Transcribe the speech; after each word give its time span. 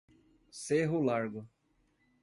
Cerro 0.49 0.99
Largo 0.99 1.47